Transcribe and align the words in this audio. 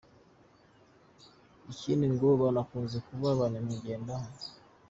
Ikindi 1.71 2.05
ngo 2.13 2.27
banakunze 2.41 2.97
kuba 3.07 3.29
ba 3.37 3.45
nyamwigendaho. 3.51 4.27